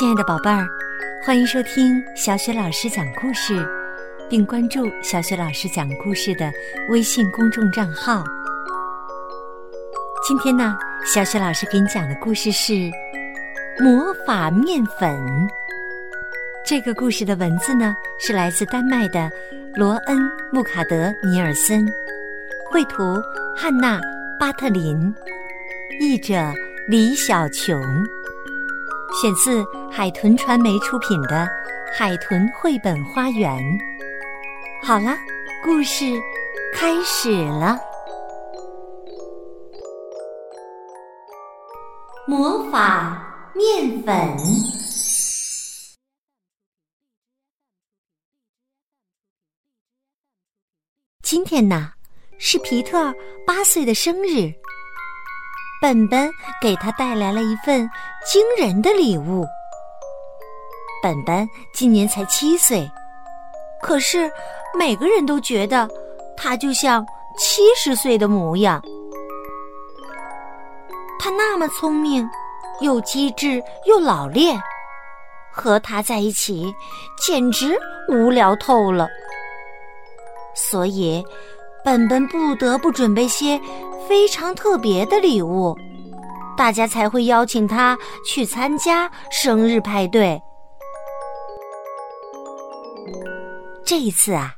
[0.00, 0.66] 亲爱的宝贝儿，
[1.22, 3.68] 欢迎收听小雪老师讲故事，
[4.30, 6.50] 并关注小雪老师讲故事的
[6.88, 8.24] 微信公众账号。
[10.26, 10.74] 今天呢，
[11.04, 12.72] 小雪老师给你讲的故事是
[13.78, 15.14] 《魔法面粉》。
[16.64, 19.30] 这个故事的文字呢，是来自丹麦的
[19.74, 20.16] 罗恩·
[20.50, 21.86] 穆卡德·尼尔森，
[22.70, 23.22] 绘图
[23.54, 23.98] 汉娜·
[24.38, 25.14] 巴特林，
[26.00, 26.50] 译者
[26.88, 27.78] 李小琼。
[29.12, 31.46] 选自海豚传媒出品的
[31.92, 33.52] 《海豚绘本花园》。
[34.86, 35.16] 好了，
[35.64, 36.04] 故事
[36.72, 37.78] 开始了。
[42.26, 44.16] 魔法面粉。
[51.22, 51.92] 今天呢，
[52.38, 53.12] 是皮特
[53.46, 54.52] 八岁的生日。
[55.80, 57.88] 本本给他带来了一份
[58.30, 59.46] 惊人的礼物。
[61.02, 62.86] 本本今年才七岁，
[63.80, 64.30] 可是
[64.78, 65.88] 每个人都觉得
[66.36, 67.02] 他就像
[67.38, 68.82] 七十岁的模样。
[71.18, 72.28] 他那么聪明，
[72.80, 74.60] 又机智又老练，
[75.50, 76.74] 和他在一起
[77.26, 77.78] 简直
[78.10, 79.08] 无聊透了。
[80.54, 81.24] 所以，
[81.84, 83.60] 本本不得不准备些。
[84.08, 85.72] 非常特别的礼物，
[86.56, 90.40] 大家才会邀请他去参加生日派对。
[93.84, 94.56] 这一次啊，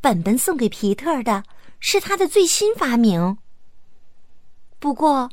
[0.00, 1.44] 本本送给皮特的
[1.78, 3.38] 是他的最新发明。
[4.80, 5.30] 不过，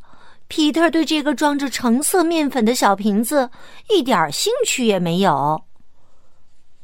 [0.48, 3.50] 皮特对这个装着橙色面粉的小瓶子
[3.90, 5.64] 一点兴趣也没有。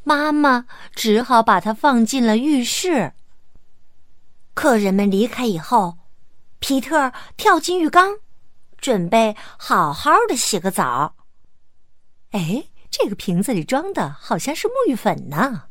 [0.04, 3.14] 妈妈只好把它放进了浴室。
[4.58, 6.00] 客人们离开以后。
[6.58, 8.18] 皮特跳进浴缸，
[8.80, 11.16] 准备好好的洗个澡。
[12.32, 15.66] 哎，这个瓶子里装的好像是沐浴粉呢。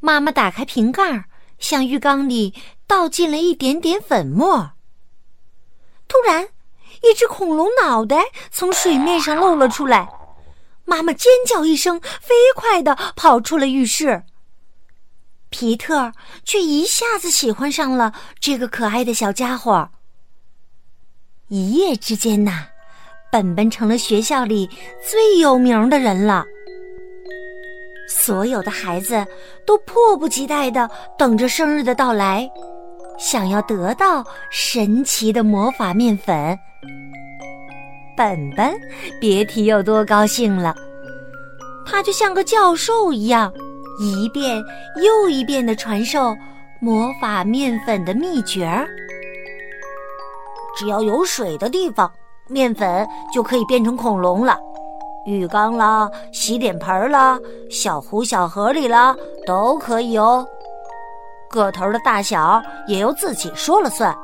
[0.00, 1.26] 妈妈打开瓶盖，
[1.60, 2.52] 向浴缸里
[2.88, 4.72] 倒进了一点点粉末。
[6.08, 6.48] 突然，
[7.04, 10.08] 一只恐龙脑袋从水面上露了出来。
[10.84, 14.24] 妈妈尖叫一声，飞快的跑出了浴室。
[15.50, 16.12] 皮特
[16.44, 19.90] 却一下子喜欢上了这个可爱的小家伙。
[21.48, 22.66] 一夜之间呐，
[23.30, 24.70] 本本成了学校里
[25.08, 26.44] 最有名的人了。
[28.08, 29.26] 所有的孩子
[29.66, 32.48] 都迫不及待的等着生日的到来，
[33.18, 36.58] 想要得到神奇的魔法面粉。
[38.16, 38.72] 本本
[39.20, 40.74] 别提有多高兴了，
[41.86, 43.52] 他就像个教授一样。
[44.02, 44.64] 一遍
[44.96, 46.34] 又一遍的传授
[46.80, 48.88] 魔法面粉的秘诀儿。
[50.74, 52.10] 只要有水的地方，
[52.48, 54.58] 面粉就可以变成恐龙了。
[55.26, 57.38] 浴缸啦、洗脸盆啦、
[57.70, 59.14] 小壶小盒里啦，
[59.46, 60.48] 都可以哦。
[61.50, 64.16] 个头的大小也由自己说了算。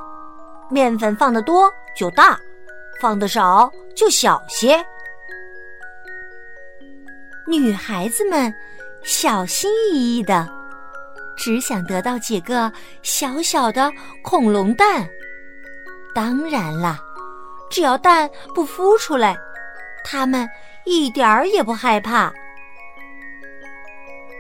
[0.70, 2.38] 面粉放的多就大，
[2.98, 4.82] 放的少就小些。
[7.46, 8.50] 女孩子们。
[9.06, 10.48] 小心翼翼的，
[11.36, 12.70] 只想得到几个
[13.02, 13.88] 小小的
[14.20, 15.08] 恐龙蛋。
[16.12, 16.98] 当然了，
[17.70, 19.38] 只要蛋不孵出来，
[20.04, 20.46] 他们
[20.84, 22.32] 一点儿也不害怕。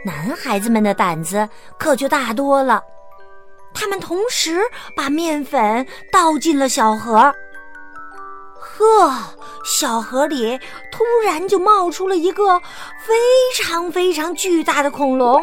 [0.04, 2.82] 男孩子们的胆子可就大多了，
[3.72, 4.60] 他们同时
[4.96, 7.32] 把面粉倒进了小盒。
[8.78, 9.10] 呵，
[9.64, 10.58] 小河里
[10.92, 12.60] 突然就冒出了一个
[13.00, 13.14] 非
[13.56, 15.42] 常非常巨大的恐龙。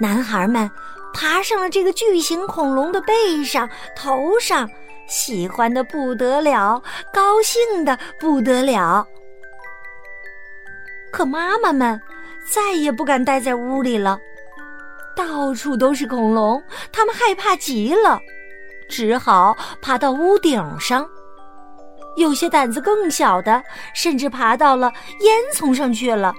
[0.00, 0.70] 男孩们
[1.12, 4.68] 爬上了这个巨型恐龙的背上、头上，
[5.08, 9.06] 喜欢的不得了，高兴的不得了。
[11.12, 12.00] 可妈妈们
[12.46, 14.18] 再也不敢待在屋里了，
[15.14, 16.62] 到处都是恐龙，
[16.92, 18.18] 他们害怕极了，
[18.88, 21.06] 只好爬到屋顶上。
[22.18, 23.62] 有些胆子更小的，
[23.94, 26.34] 甚至爬到了烟囱上去了。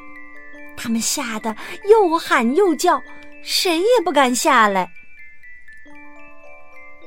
[0.77, 1.55] 他们吓得
[1.89, 3.01] 又喊又叫，
[3.41, 4.89] 谁也不敢下来。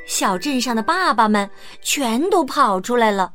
[0.06, 1.48] 小镇上的爸爸们
[1.80, 3.32] 全都跑出来了，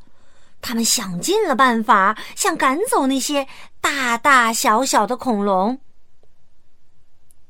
[0.62, 3.48] 他们想尽了办法，想赶走那些
[3.80, 5.80] 大大小小的恐龙。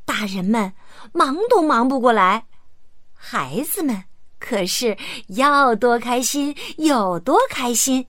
[0.05, 0.71] 大人们
[1.11, 2.45] 忙都忙不过来，
[3.13, 4.05] 孩子们。
[4.39, 4.97] 可是
[5.27, 8.07] 要多开心有多开心，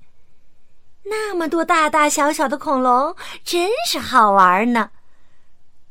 [1.04, 4.90] 那么多大大小小的恐龙真是好玩呢。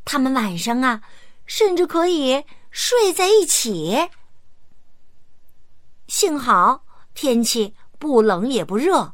[0.05, 1.01] 他们晚上啊，
[1.45, 4.09] 甚至可以睡在一起。
[6.07, 9.13] 幸好天气不冷也不热，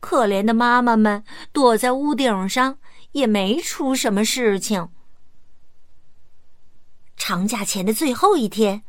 [0.00, 2.78] 可怜的妈妈们躲在屋顶上，
[3.12, 4.90] 也没出什么事情。
[7.16, 8.82] 长假前的最后一天，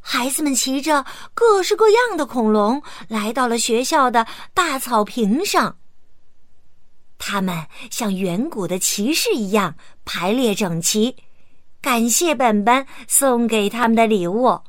[0.00, 1.04] 孩子们骑着
[1.34, 5.76] 各式各样的恐龙来到了学校的大草坪上。
[7.18, 9.76] 他们像远古的骑士一样
[10.06, 11.16] 排列整齐，
[11.82, 14.60] 感谢本本送给他们的礼物。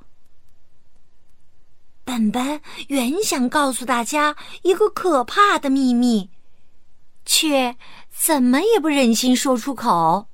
[2.03, 6.29] 本本原想告诉大家一个可怕的秘密，
[7.25, 7.77] 却
[8.09, 10.27] 怎么也不忍心说出口。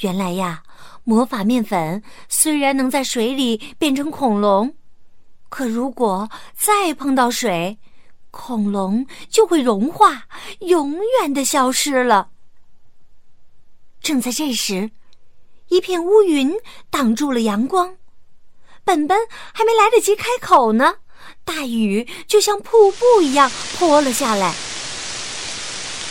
[0.00, 0.62] 原来呀，
[1.10, 4.76] 魔法面粉虽然能在水里变成恐龙，
[5.48, 7.80] 可如果再碰到水，
[8.30, 10.28] 恐龙就会融化，
[10.60, 12.28] 永远的消失了。
[14.00, 14.92] 正在这时，
[15.66, 16.54] 一片乌云
[16.90, 17.96] 挡住了阳光。
[18.84, 19.18] 本本
[19.52, 20.94] 还没来得及开口呢，
[21.44, 24.54] 大雨就像瀑布一样泼了下来。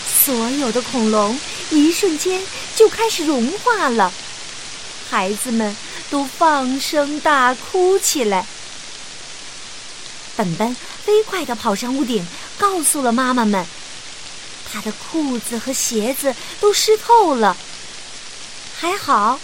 [0.06, 1.40] 所有的恐龙
[1.72, 2.44] 一瞬间
[2.76, 4.12] 就开始融化了，
[5.10, 5.76] 孩子们
[6.10, 8.46] 都放声大哭起来。
[10.36, 12.26] 本本飞快地跑上屋顶，
[12.58, 13.66] 告诉了妈妈们，
[14.72, 17.58] 他的裤子和鞋子都湿透了，
[18.80, 19.40] 还好，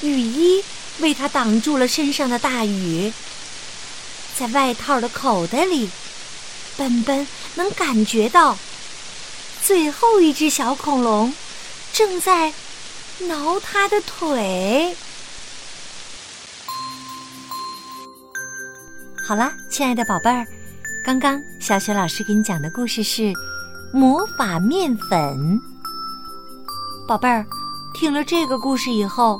[0.00, 0.64] 雨衣。
[1.00, 3.12] 为他挡住了身上的大雨，
[4.36, 5.88] 在外套的口袋里，
[6.76, 7.24] 本本
[7.54, 8.58] 能感觉到
[9.64, 11.32] 最后一只小恐龙
[11.92, 12.52] 正在
[13.20, 14.96] 挠他的腿。
[19.28, 20.46] 好了，亲爱的宝贝儿，
[21.04, 23.24] 刚刚小雪老师给你讲的故事是
[23.92, 25.20] 《魔法面粉》。
[27.06, 27.44] 宝贝儿，
[27.92, 29.38] 听了这个故事以后。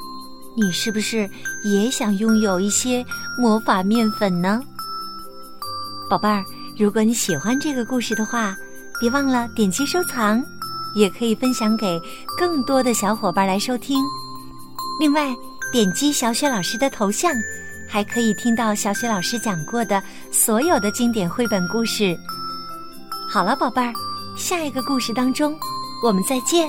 [0.55, 1.27] 你是不是
[1.65, 3.03] 也想拥有一些
[3.39, 4.61] 魔法面粉呢，
[6.11, 6.45] 宝贝儿？
[6.79, 8.55] 如果你喜欢这个故事的话，
[9.01, 10.45] 别忘了点击收藏，
[10.95, 11.99] 也可以分享给
[12.37, 14.05] 更多的小伙伴来收听。
[15.01, 15.35] 另外，
[15.73, 17.33] 点击小雪老师的头像，
[17.89, 22.17] 还可以听到小雪老师讲过的所有的经典绘本故事。
[23.29, 23.93] 好了，宝贝儿，
[24.37, 25.59] 下一个故事当中，
[26.03, 26.69] 我们再见。